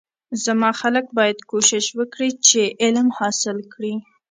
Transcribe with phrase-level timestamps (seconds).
[0.45, 3.95] زما خلک باید کوشش وکړی چی علم حاصل کړی